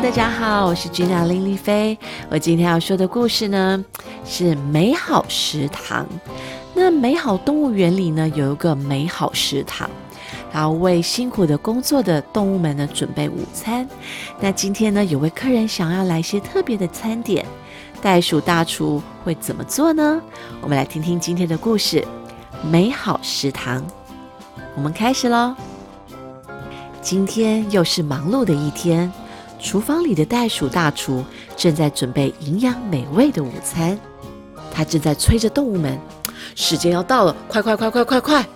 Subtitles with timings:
[0.00, 1.98] 大家好，我是君娜林丽菲。
[2.30, 3.84] 我今天要说的故事呢
[4.24, 6.06] 是美好食堂。
[6.72, 9.90] 那美好动物园里呢有一个美好食堂，
[10.52, 13.86] 然后为辛苦的工作的动物们呢准备午餐。
[14.38, 17.44] 那今天呢有位客人想要来一些特别的餐点，
[18.00, 20.22] 袋鼠大厨会怎么做呢？
[20.60, 22.06] 我们来听听今天的故事——
[22.70, 23.84] 美好食堂。
[24.76, 25.56] 我们开始喽。
[27.02, 29.12] 今天又是忙碌的一天，
[29.60, 31.24] 厨房里的袋鼠大厨
[31.56, 33.98] 正在准备营养美味的午餐。
[34.72, 35.98] 他正在催着动物们
[36.54, 38.46] ：“时间要到了，快快快快快快！”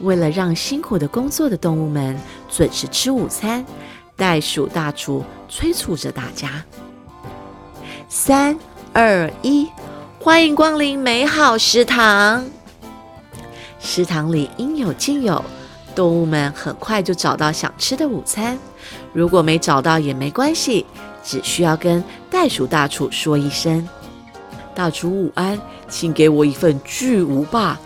[0.00, 2.16] 为了让辛苦的工作的动物们
[2.48, 3.64] 准时吃午餐，
[4.14, 6.62] 袋鼠大厨催促着大家
[8.08, 8.56] ：“三、
[8.92, 9.66] 二、一，
[10.20, 12.44] 欢迎光临美好食堂！
[13.80, 15.42] 食堂里应有尽有。”
[15.98, 18.56] 动物们很快就找到想吃的午餐，
[19.12, 20.86] 如果没找到也没关系，
[21.24, 23.88] 只需要跟袋鼠大厨说一声
[24.76, 27.76] ：“大厨午安，请给我一份巨无霸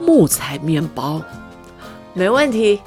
[0.00, 1.22] 木材面包。”
[2.12, 2.80] 没问题。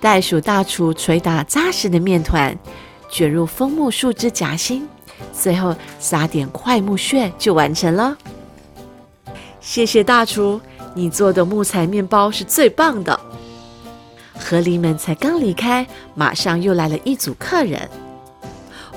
[0.00, 2.58] 袋鼠大厨捶打扎实的面团，
[3.10, 4.88] 卷入枫木树枝夹心，
[5.34, 8.16] 最后撒点快木屑就完成了。
[9.60, 10.58] 谢谢大厨，
[10.94, 13.20] 你做的木材面包是最棒的。
[14.38, 17.88] 河狸们才刚离开，马上又来了一组客人。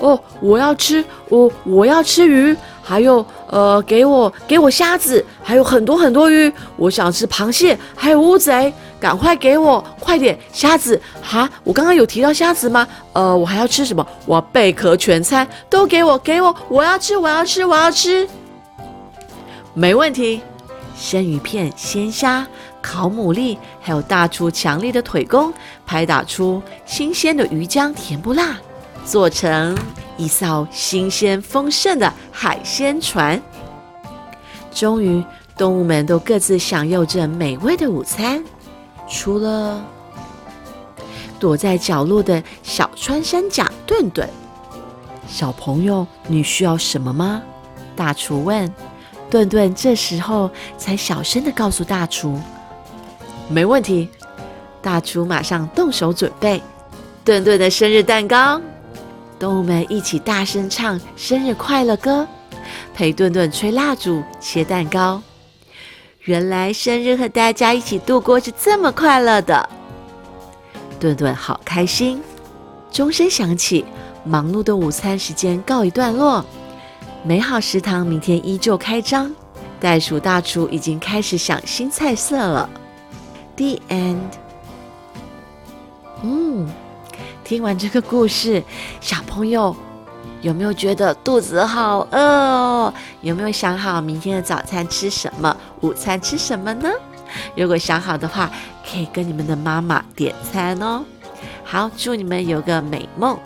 [0.00, 6.52] 哦，我要吃，我我要吃鱼，还有呃，给我给我虾子，还有很多很多鱼。
[6.76, 11.50] 我想吃螃蟹，还有乌贼，赶快给我，快点虾子哈！
[11.64, 12.86] 我刚刚有提到虾子吗？
[13.12, 14.06] 呃，我还要吃什么？
[14.24, 18.28] 我要贝壳全餐，都给我，给我，我要吃，我要吃，我要吃。
[19.74, 20.40] 没问题，
[20.98, 22.46] 生鱼片、鲜虾。
[22.80, 25.52] 烤牡蛎，还有大厨强力的腿功，
[25.84, 28.56] 拍打出新鲜的鱼浆甜不辣，
[29.04, 29.76] 做成
[30.16, 33.40] 一艘新鲜丰盛的海鲜船。
[34.72, 35.22] 终于，
[35.56, 38.42] 动物们都各自享用着美味的午餐，
[39.08, 39.84] 除了
[41.38, 44.28] 躲在角落的小穿山甲顿顿。
[45.26, 47.42] 小朋友，你需要什么吗？
[47.94, 48.72] 大厨问。
[49.30, 52.38] 顿顿这时候才小声的告诉大厨。
[53.48, 54.08] 没问题，
[54.82, 56.62] 大厨马上动手准备
[57.24, 58.60] 顿顿的生日蛋糕。
[59.38, 62.26] 动物们一起大声唱生日快乐歌，
[62.94, 65.22] 陪顿顿吹蜡烛、切蛋糕。
[66.24, 69.68] 原来生日和大家一起度过是这么快乐的，
[70.98, 72.20] 顿顿好开心。
[72.90, 73.84] 钟声响起，
[74.24, 76.44] 忙碌的午餐时间告一段落。
[77.24, 79.30] 美好食堂明天依旧开张，
[79.80, 82.68] 袋鼠大厨已经开始想新菜色了。
[83.56, 84.18] The end。
[86.22, 86.68] 嗯，
[87.44, 88.62] 听完这个故事，
[89.00, 89.76] 小朋友
[90.40, 92.94] 有没有觉得肚子好饿哦？
[93.20, 96.88] 有没有想好明天的早餐吃什么，午餐吃什么呢？
[97.54, 98.50] 如果想好的话，
[98.90, 101.04] 可以跟你们的妈妈点餐哦。
[101.62, 103.38] 好，祝你们有个美梦。